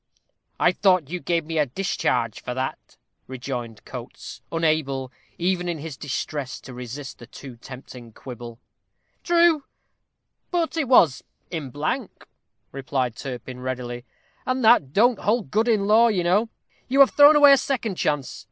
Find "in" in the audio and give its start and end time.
5.69-5.77, 11.51-11.69, 15.67-15.85